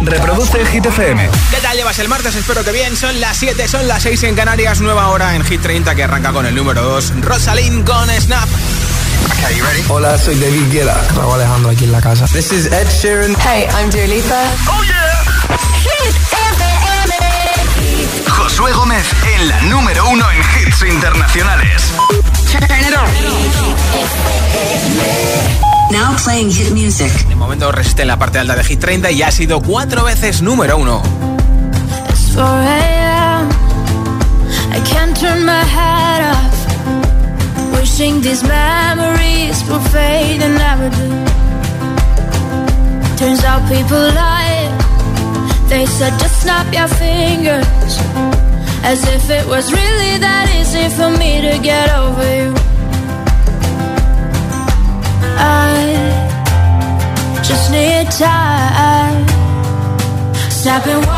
[0.00, 1.28] Reproduce Hit FM.
[1.50, 2.34] ¿Qué tal llevas el martes?
[2.34, 2.96] Espero que bien.
[2.96, 4.80] Son las 7, son las 6 en Canarias.
[4.80, 7.20] Nueva hora en Hit 30 que arranca con el número 2.
[7.22, 8.48] Rosalind con Snap.
[9.32, 9.82] Okay, you ready?
[9.88, 10.96] Hola, soy David Guetta.
[11.14, 12.26] Raúl Alejandro aquí en la casa.
[12.26, 13.36] This is Ed Sheeran.
[13.40, 14.42] Hey, I'm Dua Lipa.
[14.68, 15.24] ¡Oh, yeah!
[15.82, 16.78] Hit FM.
[18.28, 21.92] Josué Gómez en la número 1 en hits internacionales.
[22.50, 23.08] Turn it on.
[25.90, 27.10] Now playing hit music.
[27.28, 30.42] De momento resiste en la parte alta de Hit 30 y ha sido cuatro veces
[30.42, 31.02] número 1.
[32.10, 33.48] It's 4 a.m.
[34.70, 37.78] I can't turn my head off.
[37.78, 41.08] Wishing these memories will fade and never do.
[43.16, 44.68] Turns out people lie.
[45.70, 47.98] They said just snap your fingers.
[48.84, 52.67] As if it was really that easy for me to get over you.
[55.38, 55.94] I
[57.42, 59.26] just need time.
[60.50, 61.17] Snapping one,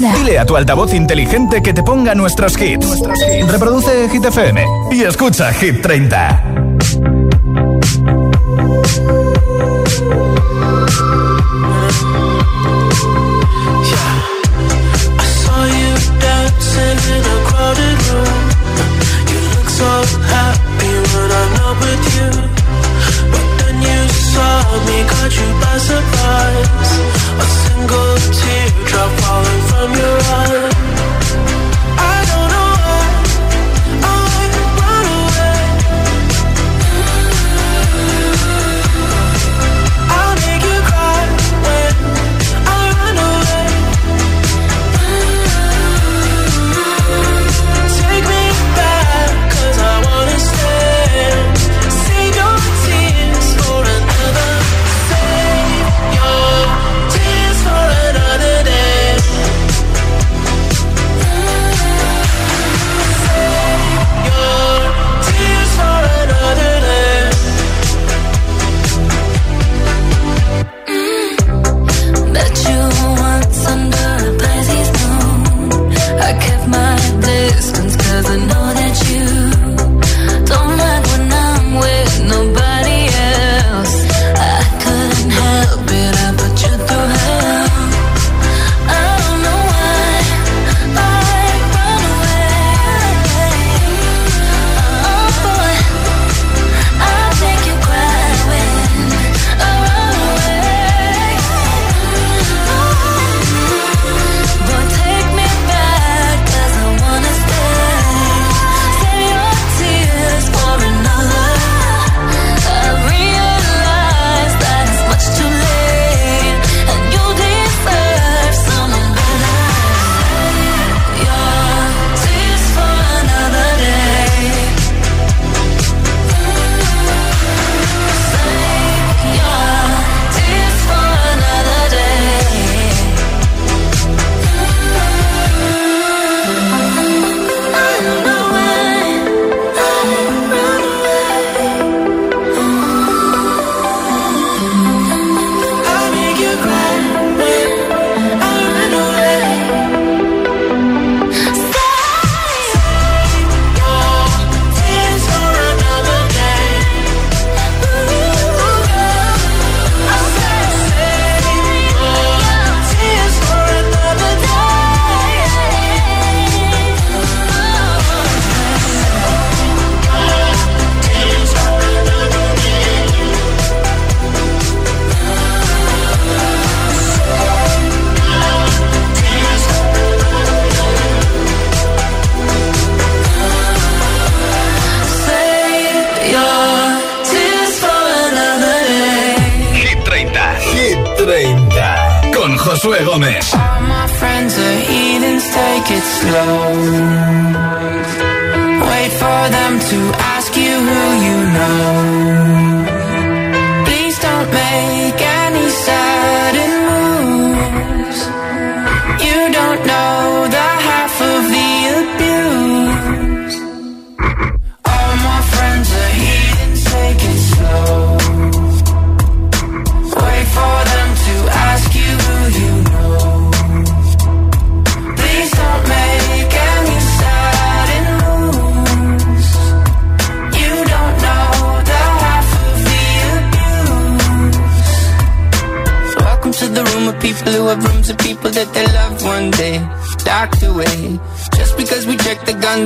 [0.00, 3.02] Dile a tu altavoz inteligente que te ponga nuestros hits.
[3.48, 6.59] Reproduce Hit FM y escucha Hit 30.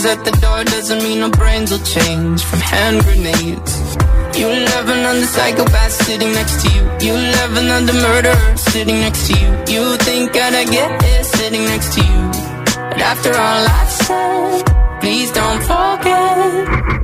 [0.07, 3.73] At the door doesn't mean our brains will change from hand grenades.
[4.39, 6.83] You love another psychopath sitting next to you.
[7.07, 9.51] You love another murderer sitting next to you.
[9.75, 12.23] You think I'd get it sitting next to you.
[12.91, 17.04] But after all I've said, please don't forget.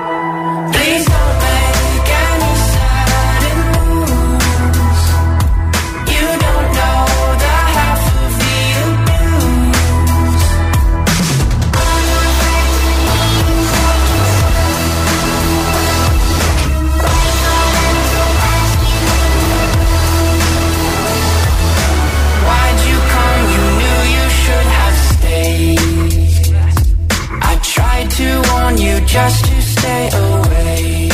[29.11, 31.09] Just to stay away.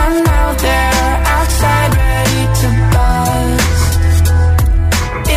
[0.00, 3.64] And now they're outside ready to buzz.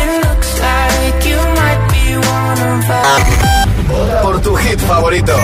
[0.00, 2.06] It looks like you might be
[2.38, 4.22] one of us.
[4.22, 5.36] Por tu hit favorito.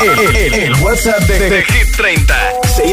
[0.00, 2.34] El, el- el WhatsApp de, de Hit 30.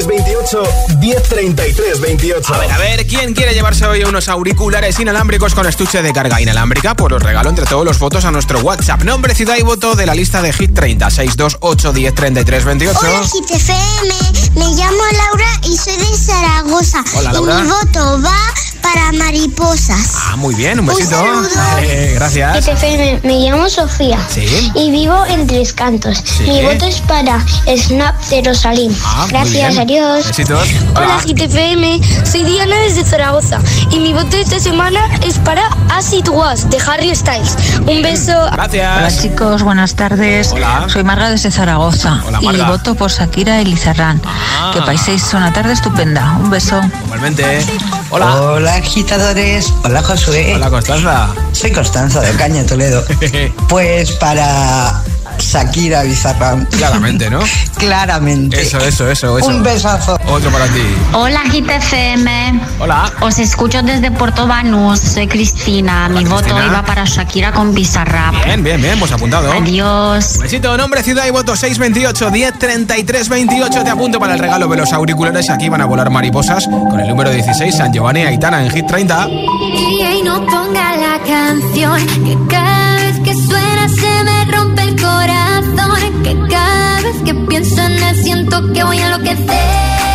[0.05, 2.53] 628 1033 28.
[2.53, 6.39] A ver, a ver, ¿quién quiere llevarse hoy unos auriculares inalámbricos con estuche de carga
[6.39, 6.95] inalámbrica?
[6.95, 9.03] Pues os regalo entre todos los votos a nuestro WhatsApp.
[9.03, 11.09] Nombre, ciudad y voto de la lista de Hit 30.
[11.09, 12.99] 628 1033 28.
[12.99, 14.13] Hola GTFM,
[14.55, 17.03] me llamo Laura y soy de Zaragoza.
[17.15, 17.59] Hola, Laura.
[17.59, 20.13] Y mi voto va para mariposas.
[20.15, 21.15] Ah, muy bien, un besito.
[21.81, 22.65] Eh, gracias.
[22.65, 24.71] GTFM, me llamo Sofía Sí.
[24.75, 26.23] y vivo en Tres Cantos.
[26.25, 26.43] Sí.
[26.43, 27.39] Mi voto es para
[27.77, 28.95] Snap de Rosalín.
[29.03, 30.27] Ah, Gracias, adiós.
[30.27, 30.67] Besitos.
[30.95, 33.59] Hola GTFM, soy Diana desde Zaragoza
[33.91, 37.55] y mi voto esta semana es para As It Was de Harry Styles.
[37.85, 38.33] Un beso.
[38.51, 38.97] Gracias.
[38.97, 40.51] Hola chicos, buenas tardes.
[40.51, 40.85] Hola.
[40.87, 42.69] Soy Marga desde Zaragoza Hola, y Marga.
[42.69, 44.21] voto por Shakira y Lizarrán.
[44.25, 44.71] Ah.
[44.73, 46.37] Que paséis una tarde estupenda.
[46.39, 46.79] Un beso.
[47.05, 47.65] Igualmente.
[48.09, 48.41] Hola.
[48.41, 51.29] Hola agitadores, hola Josué, Hola, Constanza.
[51.53, 53.03] soy Constanza de Caña Toledo.
[53.69, 55.03] Pues para
[55.39, 57.39] Shakira Bizarrán, Claramente, ¿no?
[57.77, 58.61] claramente.
[58.61, 59.47] Eso, eso, eso, eso.
[59.47, 60.17] Un besazo.
[60.27, 60.81] Otro para ti.
[61.13, 63.11] Hola GTFM, Hola.
[63.21, 68.45] os escucho desde Puerto Banús, soy Cristina, mi voto iba para Shakira con Bizarrap.
[68.45, 69.51] Bien, bien, bien, pues apuntado.
[69.51, 70.39] Adiós.
[70.39, 73.83] Besito, nombre, ciudad y voto 628 1033 28.
[73.83, 75.49] Te apunto para el regalo de los auriculares.
[75.49, 79.27] Aquí van a volar mariposas con el número 16, San Giovanni Aitana en Hit 30.
[79.29, 86.23] Y no ponga la canción que cada vez que suena se me rompe el corazón.
[86.23, 90.14] Que cada vez que pienso en él siento que voy a enloquecer.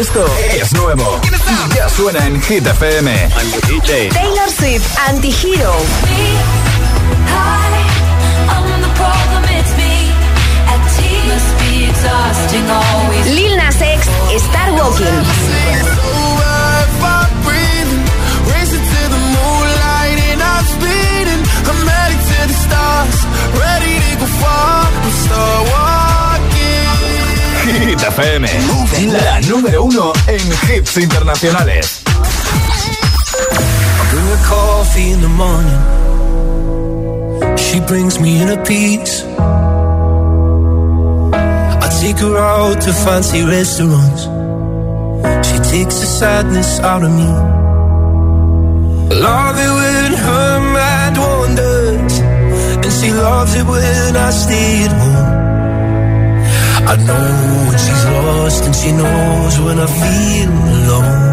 [0.00, 1.20] Esto es nuevo.
[1.76, 2.66] Ya suena en Hit
[4.08, 5.74] Taylor Swift, Anti-Hero.
[13.34, 15.04] Lil Nas X, Star Walking.
[23.52, 25.89] Ready to go
[28.00, 28.06] me.
[28.08, 28.48] FM,
[29.12, 32.02] la número uno en hits internacionales.
[34.10, 35.80] Bring her coffee in the morning.
[37.56, 39.24] She brings me in a piece.
[41.32, 44.22] I take her out to fancy restaurants.
[45.46, 47.26] She takes the sadness out of me.
[49.14, 55.19] Love it when her mind wanders, and she loves it when I stay at home.
[56.92, 61.29] I know when she's lost, and she knows when I feel alone.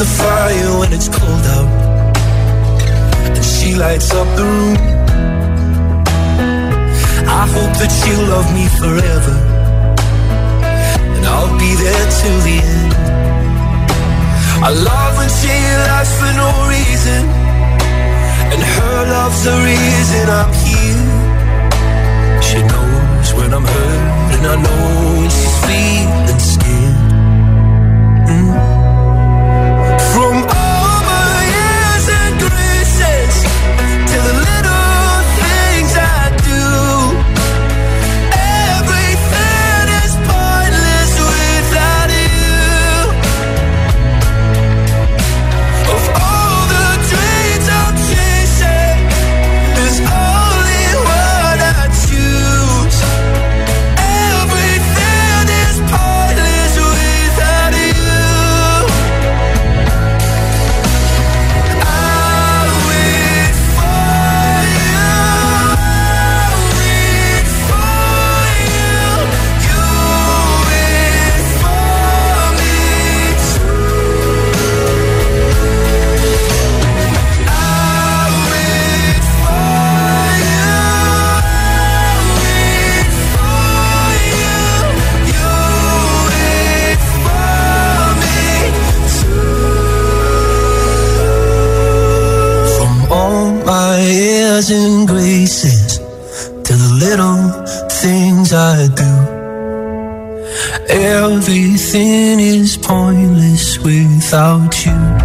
[0.00, 1.68] The fire when it's cold out,
[3.36, 4.78] and she lights up the room.
[7.40, 9.36] I hope that she'll love me forever,
[11.14, 12.92] and I'll be there till the end.
[14.68, 15.54] I love when she
[15.88, 17.22] laughs for no reason,
[18.52, 21.04] and her love's the reason I'm here.
[22.48, 24.82] She knows when I'm hurt, and I know
[25.20, 26.99] when she's feeling scared.
[33.30, 34.69] Graces to the little
[94.68, 99.12] and graces to the little things I do.
[100.90, 105.19] Everything is pointless without you.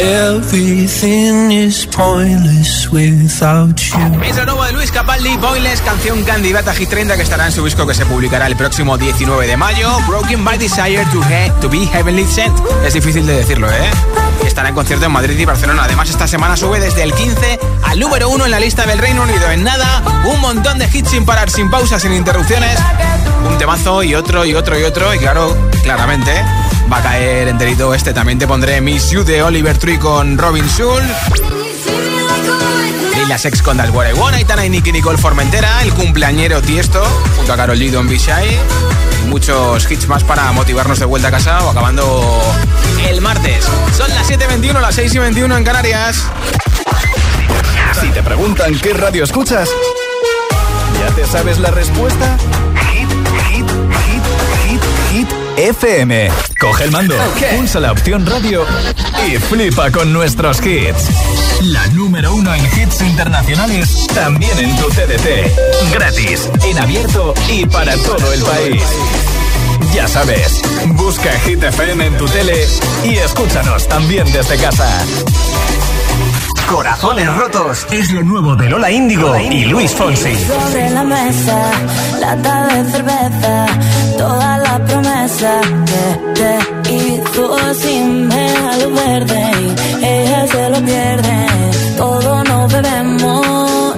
[0.00, 4.22] Everything is pointless without you.
[4.22, 7.52] Es lo nuevo de Luis Capaldi, Boyless, canción candidata a Hit 30 que estará en
[7.52, 9.90] su disco que se publicará el próximo 19 de mayo.
[10.06, 12.56] Broken by Desire to, he- to be Heavenly Sent.
[12.86, 13.90] Es difícil de decirlo, ¿eh?
[14.46, 15.82] Estará en concierto en Madrid y Barcelona.
[15.84, 19.24] Además, esta semana sube desde el 15 al número 1 en la lista del Reino
[19.24, 19.50] Unido.
[19.50, 22.78] En nada, un montón de hits sin parar, sin pausas, sin interrupciones.
[23.50, 25.12] Un temazo y otro y otro y otro.
[25.12, 26.32] Y claro, claramente
[26.90, 28.12] va a caer enterito este.
[28.12, 31.04] También te pondré Miss You de Oliver Tree con Robin Schulz.
[33.16, 37.04] Lila Sex con That's What I y Nicky Nicole Formentera, el cumpleañero Tiesto,
[37.36, 37.90] junto a Carol G.
[37.90, 38.48] Don Bishai,
[39.22, 42.40] y muchos hits más para motivarnos de vuelta a casa o acabando
[43.08, 43.64] el martes.
[43.96, 46.24] Son las 7.21, las 6.21 en Canarias.
[48.00, 49.68] Si te preguntan qué radio escuchas,
[51.00, 52.36] ¿ya te sabes la respuesta?
[55.58, 56.30] FM.
[56.60, 57.16] Coge el mando,
[57.56, 58.64] pulsa la opción radio
[59.26, 61.08] y flipa con nuestros hits.
[61.62, 65.92] La número uno en hits internacionales, también en tu CDT.
[65.92, 68.82] Gratis, en abierto y para todo el país.
[69.92, 72.66] Ya sabes, busca Hit FM en tu tele
[73.04, 75.04] y escúchanos también desde casa.
[76.68, 80.36] Corazones rotos es lo nuevo de Lola Índigo y Luis Fonsi.
[80.36, 81.70] Sobre la mesa,
[82.20, 83.66] lata de cerveza,
[84.28, 85.52] toda la promesa
[85.90, 86.04] que
[86.38, 86.52] te
[86.96, 87.44] hizo
[87.82, 89.42] sin ver a verde.
[90.16, 91.36] Ella se lo pierde,
[91.96, 93.96] todo nos bebemos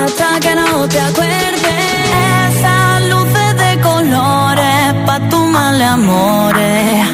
[0.00, 1.78] hasta que no te acuerdes.
[2.48, 7.05] Esas luces de colores pa' tu mal amores.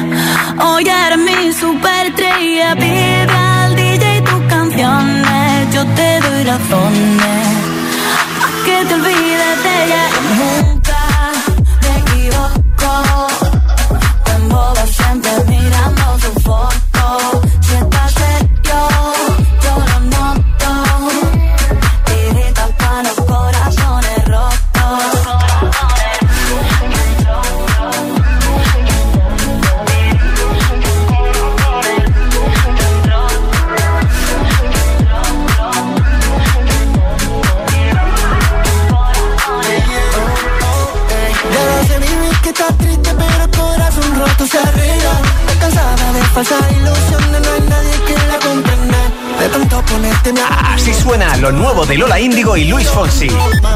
[51.93, 53.27] De Lola Índigo y Luis Fonsi.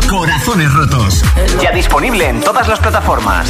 [0.09, 1.21] Corazones rotos.
[1.61, 3.47] Ya disponible en todas las plataformas.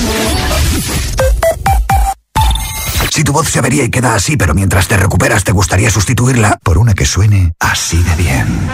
[3.10, 6.60] Si tu voz se avería y queda así, pero mientras te recuperas te gustaría sustituirla
[6.63, 8.69] por una que suene así de bien.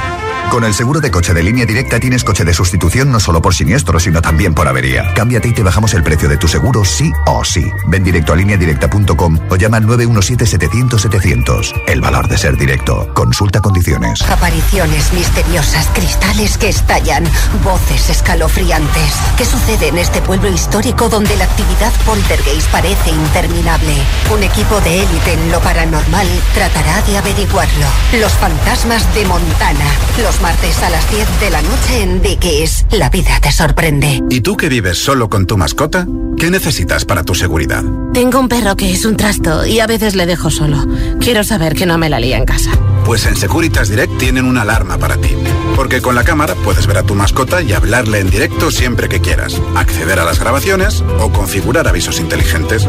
[0.50, 3.56] Con el seguro de coche de línea directa tienes coche de sustitución no solo por
[3.56, 5.12] siniestro, sino también por avería.
[5.16, 7.72] Cámbiate y te bajamos el precio de tu seguro sí o sí.
[7.88, 11.84] Ven directo a lineadirecta.com o llama al 917-700-700.
[11.88, 13.12] El valor de ser directo.
[13.16, 14.22] Consulta condiciones.
[14.30, 17.24] Apariciones misteriosas, cristales que estallan,
[17.64, 19.14] voces escalofriantes.
[19.38, 23.96] ¿Qué sucede en este pueblo histórico donde la actividad poltergeist parece interminable?
[24.32, 27.88] Un equipo de élite en lo paranormal tratará de averiguarlo.
[28.20, 29.86] Los fantasmas de Montana.
[30.22, 32.86] Los martes a las 10 de la noche en Dickies.
[32.92, 34.22] La vida te sorprende.
[34.30, 36.06] ¿Y tú que vives solo con tu mascota?
[36.38, 37.82] ¿Qué necesitas para tu seguridad?
[38.14, 40.86] Tengo un perro que es un trasto y a veces le dejo solo.
[41.22, 42.72] Quiero saber que no me la lía en casa.
[43.06, 45.30] Pues en Securitas Direct tienen una alarma para ti.
[45.78, 49.22] Porque con la cámara puedes ver a tu mascota y hablarle en directo siempre que
[49.22, 52.86] quieras, acceder a las grabaciones o configurar avisos inteligentes.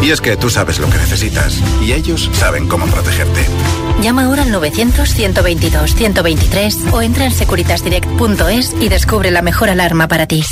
[0.00, 3.46] Y es que tú sabes lo que necesitas y ellos saben cómo protegerte.
[4.02, 10.42] Llama ahora al 900-122-123 o entra en securitasdirect.es y descubre la mejor alarma para ti.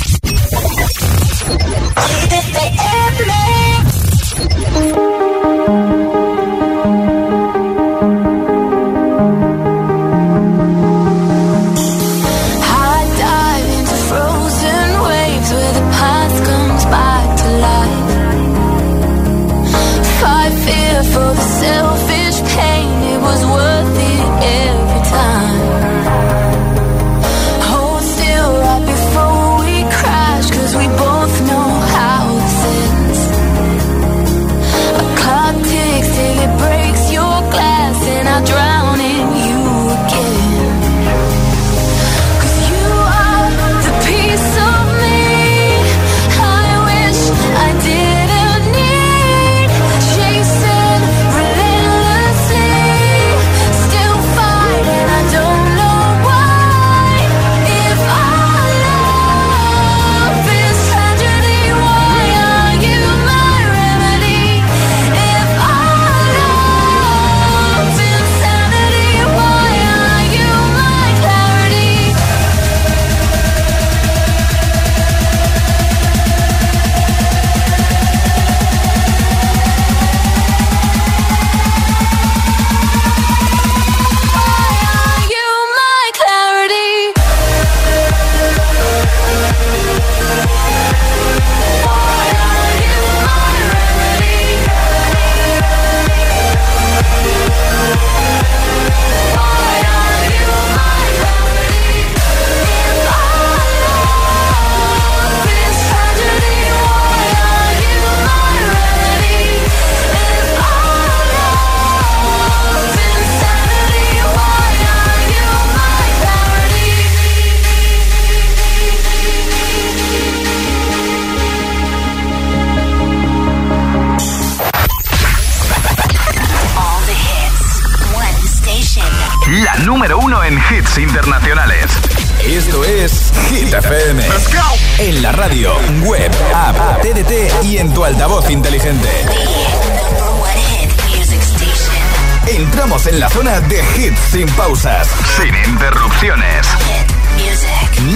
[144.33, 146.65] Sin pausas, sin interrupciones.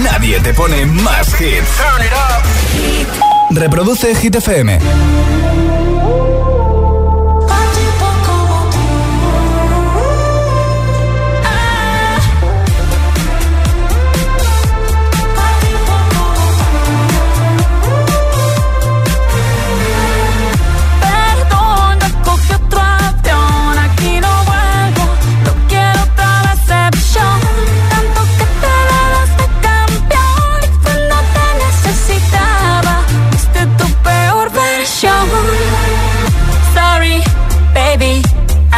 [0.02, 1.80] Nadie te pone más hits.
[3.50, 4.80] Reproduce Hit FM.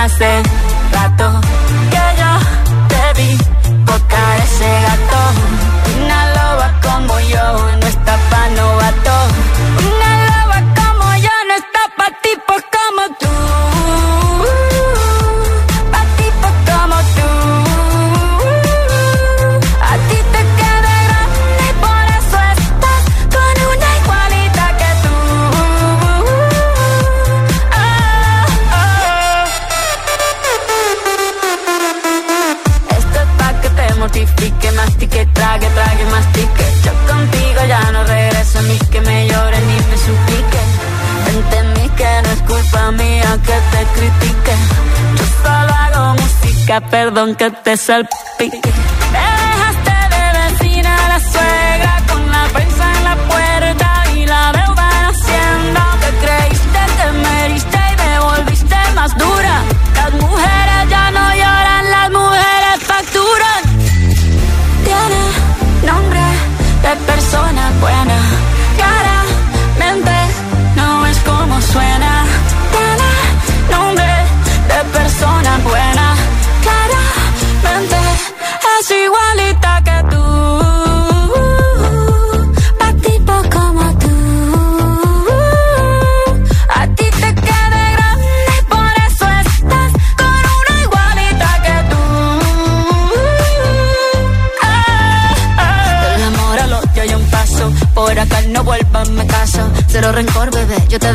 [0.00, 0.49] Hace rato
[47.34, 48.60] que te salpique.
[49.14, 49.59] Eh.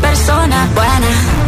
[0.00, 1.39] persona buena.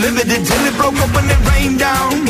[0.00, 2.29] Limited it till it broke up and it rained down.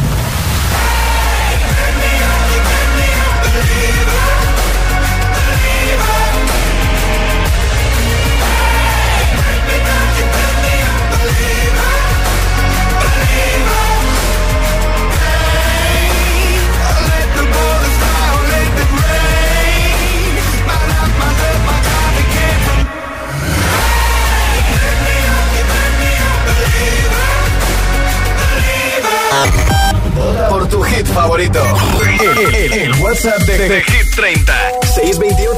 [33.23, 34.60] De Hit 30.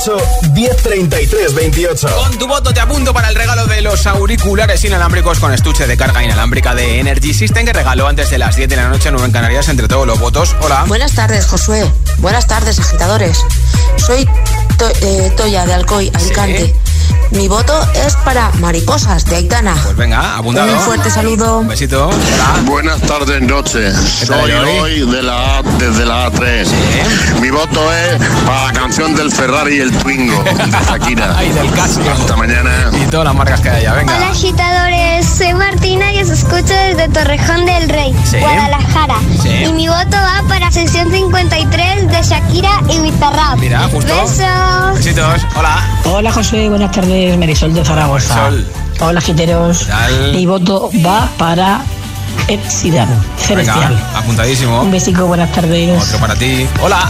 [0.03, 2.07] 628 1033 28.
[2.15, 5.95] Con tu voto te apunto para el regalo de los auriculares inalámbricos con estuche de
[5.95, 9.31] carga inalámbrica de Energy System que regaló antes de las 10 de la noche en
[9.31, 10.55] Canarias entre todos los votos.
[10.61, 10.83] Hola.
[10.87, 11.89] Buenas tardes, Josué.
[12.17, 13.37] Buenas tardes, agitadores.
[13.97, 14.27] Soy
[14.77, 16.75] To- eh, Toya de Alcoy, Alicante.
[17.31, 17.73] Mi voto
[18.05, 19.75] es para Mariposas de Aitana.
[19.83, 20.71] Pues venga, apuntado.
[20.71, 21.59] Un fuerte saludo.
[21.59, 22.07] Un besito.
[22.09, 22.61] Hola.
[22.65, 23.91] Buenas tardes, noche.
[23.91, 26.67] tal, Soy hoy de la desde la A3.
[27.41, 30.53] Mi voto es para la canción del Ferrari y el Twingo de
[30.87, 31.35] Shakira.
[31.37, 32.03] Ay, del Casio.
[32.11, 32.89] Hasta mañana.
[32.93, 34.15] Y todas las marcas que haya, venga.
[34.15, 38.37] Hola agitadores, soy Martina y os escucho desde Torrejón del Rey, Sí.
[38.39, 39.15] Guadalajara.
[39.41, 39.49] Sí.
[39.67, 43.57] Y mi voto va para sesión 53 de Shakira y Bizarrap.
[43.59, 44.13] Mira, justo.
[44.21, 44.95] Besos.
[44.95, 45.41] Besitos.
[45.55, 45.87] Hola.
[46.05, 48.35] Hola José, buenas tardes, Marisol de Zaragoza.
[48.35, 48.67] Marisol.
[48.99, 49.87] Hola giteros.
[49.87, 50.33] tal?
[50.33, 51.81] Mi voto va para
[52.47, 53.07] Ed Celestial.
[53.49, 54.81] Venga, apuntadísimo.
[54.81, 56.01] Un besico, buenas tardes.
[56.03, 56.67] Otro para ti.
[56.81, 57.09] Hola.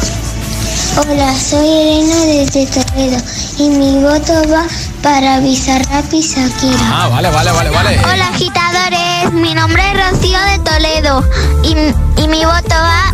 [0.97, 3.17] Hola, soy Elena desde Toledo
[3.57, 4.65] y mi voto va
[5.01, 6.79] para Bizarrap y Shakira.
[6.91, 7.99] Ah, vale, vale, vale, vale.
[7.99, 11.23] Hola agitadores, mi nombre es Rocío de Toledo
[11.63, 13.13] y, y mi voto va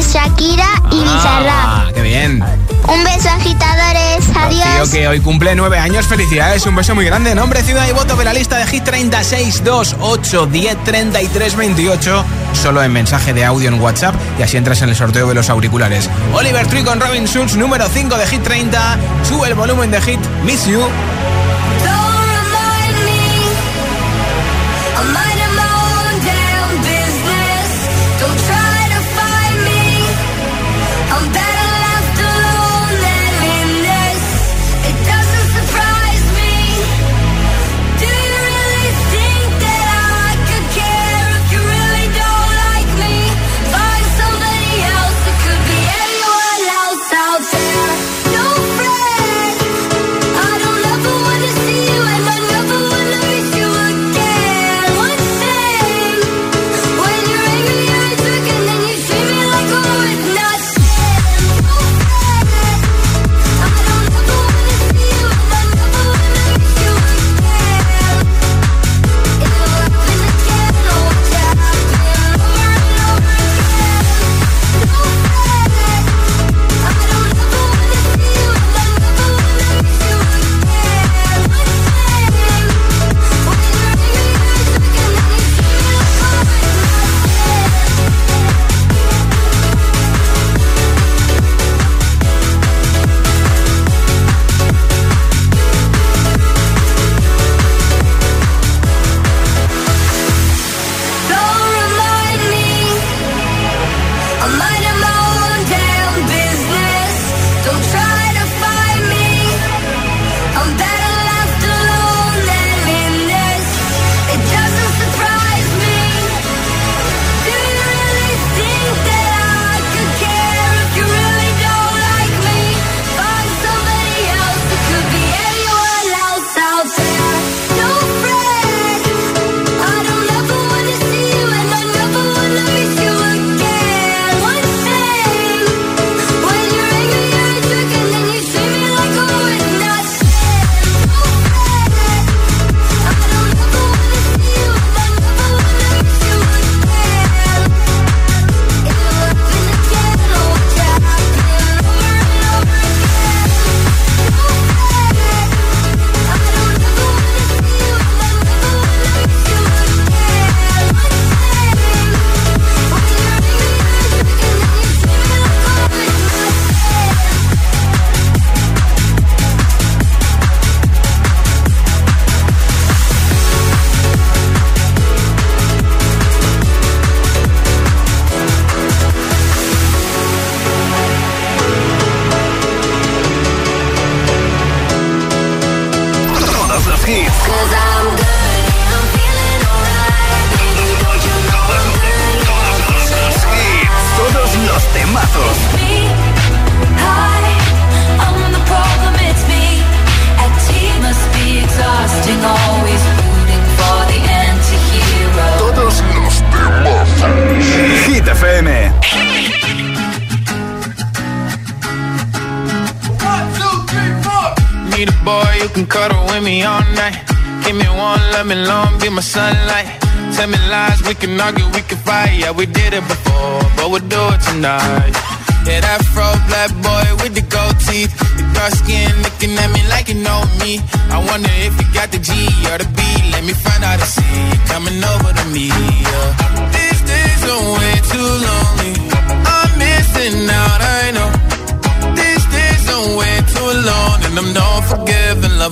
[0.00, 1.48] Shakira y Bizarrap.
[1.50, 2.42] Ah, qué bien.
[2.86, 4.90] Un beso agitadores, adiós.
[4.90, 7.34] Tío que hoy cumple nueve años, felicidades, un beso muy grande.
[7.34, 12.24] Nombre, ciudad y voto de la lista de Hit 36, 2, 8, 10, 33, 28.
[12.52, 15.48] Solo en mensaje de audio en WhatsApp y así entras en el sorteo de los
[15.48, 16.10] auriculares.
[16.34, 18.98] Oliver Tree con Robin Schulz, número 5 de Hit 30.
[19.28, 20.82] Sube el volumen de Hit, Miss You.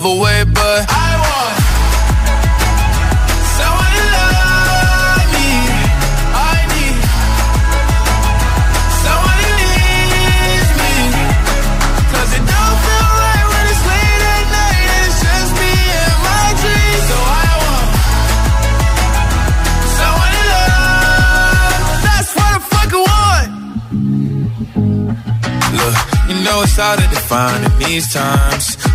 [0.02, 1.56] love away, but I want
[3.56, 5.50] someone to love me.
[6.34, 6.96] I need
[9.02, 10.94] someone to need me.
[12.12, 15.72] Cause it don't feel right when it's late at night and it's just me
[16.02, 17.04] and my dreams.
[17.10, 17.88] So I want
[19.98, 21.82] someone to love.
[22.06, 23.50] That's what I fucking want.
[25.78, 25.96] Look,
[26.28, 28.81] you know it's hard to define in these times.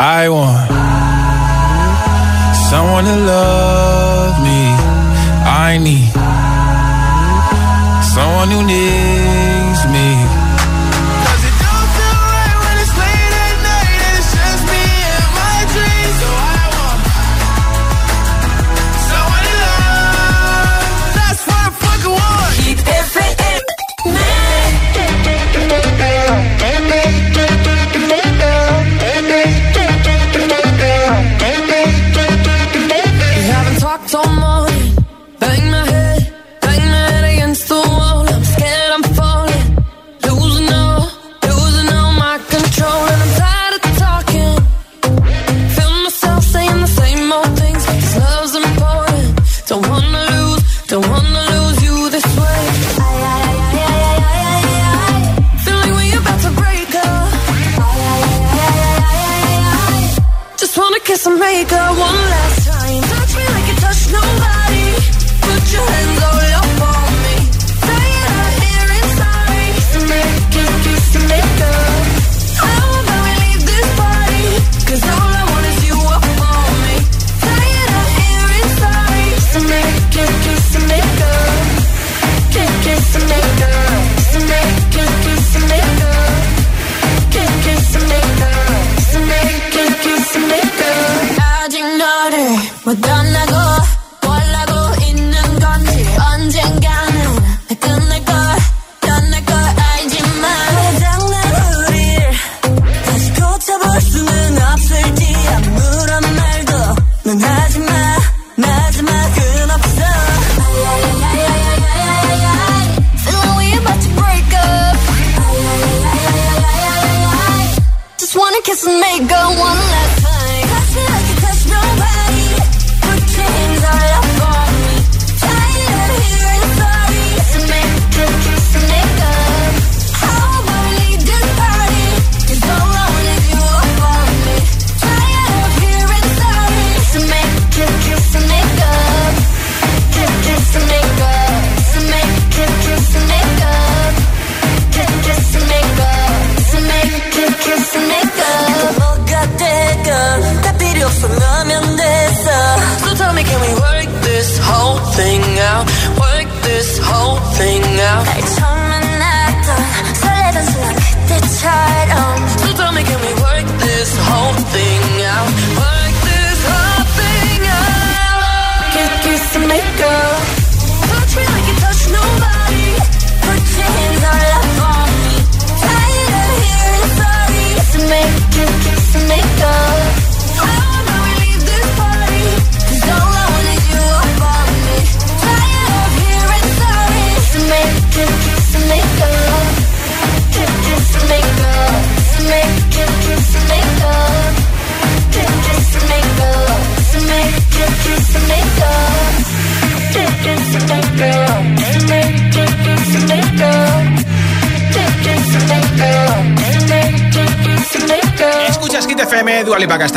[0.00, 0.70] I want
[2.70, 4.60] someone to love me.
[5.44, 6.12] I need
[8.04, 9.47] someone who needs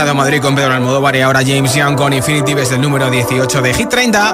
[0.02, 3.62] estado Madrid con Pedro Almodóvar y ahora James Young con Infinity desde el número 18
[3.62, 4.34] de Hit 30.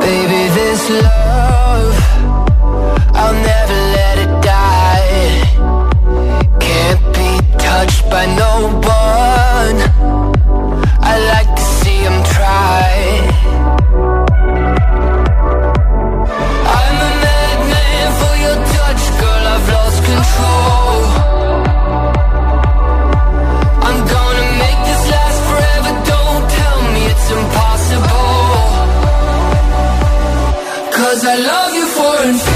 [0.00, 1.94] Baby, this love,
[3.14, 5.46] I'll never let it die.
[6.58, 9.80] Can't be touched by no one.
[11.02, 11.51] I like
[31.24, 32.51] I love you for infinity.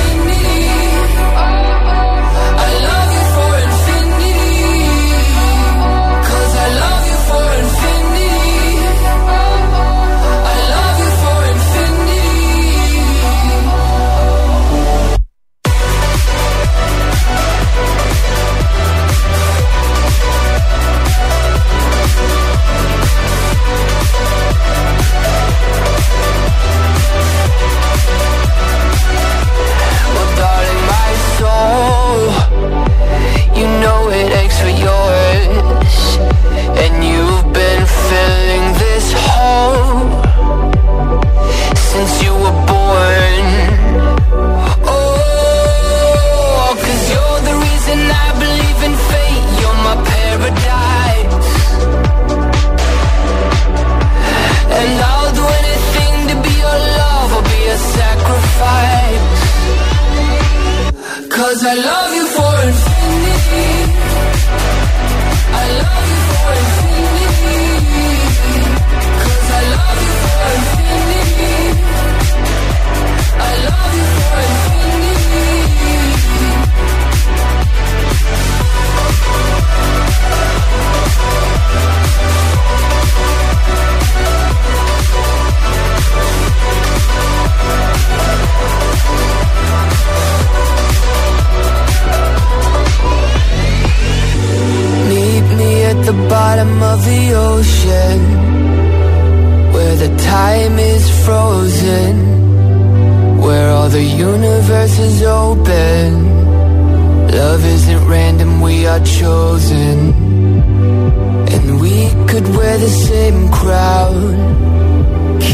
[113.04, 114.56] same crowd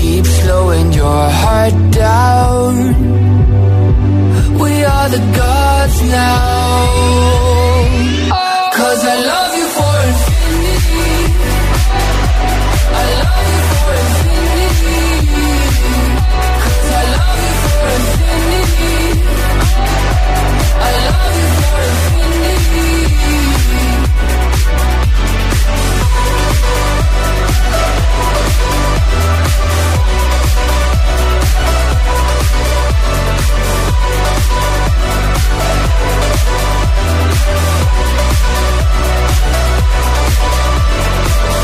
[0.03, 2.75] Keep slowing your heart down.
[4.59, 6.87] We are the gods now.
[8.79, 9.52] Cause I love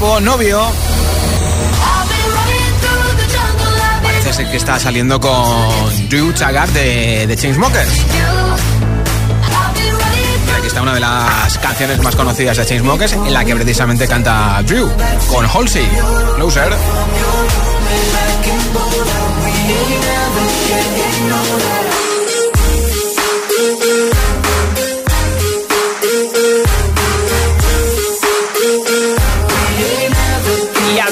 [0.00, 0.62] novio.
[4.02, 8.00] Parece ser que está saliendo con Drew Taggart de, de Chainsmokers.
[10.56, 14.62] Aquí está una de las canciones más conocidas de Chainsmokers en la que precisamente canta
[14.62, 14.90] Drew
[15.28, 15.86] con Halsey.
[16.36, 16.72] Closer.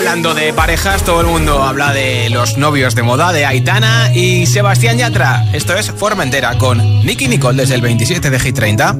[0.09, 4.47] Hablando de parejas, todo el mundo habla de los novios de moda de Aitana y
[4.47, 5.51] Sebastián Yatra.
[5.53, 8.97] Esto es Formentera con Nicky Nicole desde el 27 de Hit 30.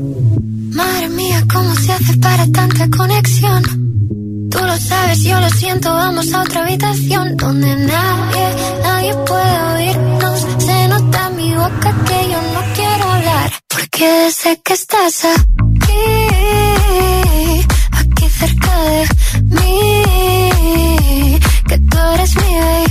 [0.73, 3.63] Madre mía, ¿cómo se hace para tanta conexión?
[4.51, 10.47] Tú lo sabes, yo lo siento, vamos a otra habitación donde nadie, nadie puede oírnos.
[10.59, 16.03] Se nota en mi boca que yo no quiero hablar, porque sé que estás aquí,
[17.93, 19.07] aquí cerca de
[19.45, 20.38] mí,
[21.69, 22.88] que tú eres mi baby.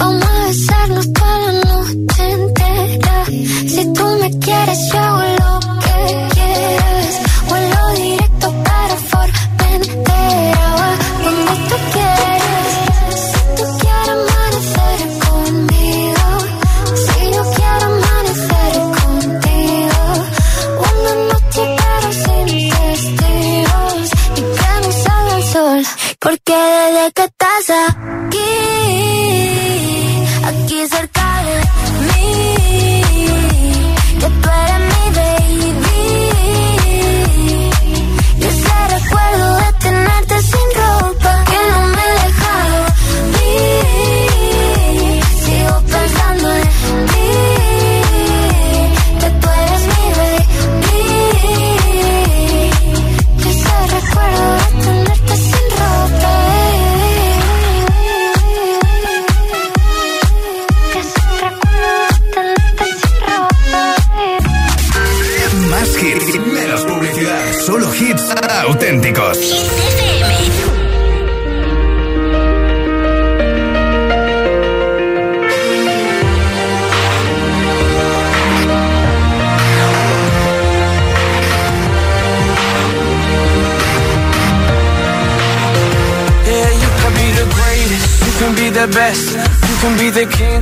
[0.00, 0.29] Vamos a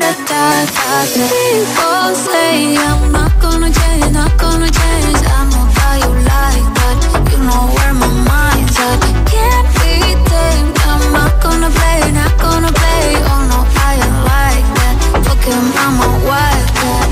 [0.00, 5.20] da da da People say I'm not gonna change, not gonna change.
[5.36, 6.98] I know how you like that.
[7.30, 8.98] You know where my mind's at.
[9.32, 9.94] Can't be
[10.30, 10.76] tamed.
[10.90, 13.06] I'm not gonna play, not gonna play.
[13.30, 14.96] Oh no, I ain't like that.
[15.26, 17.08] Fuck him, I'm a wildcat.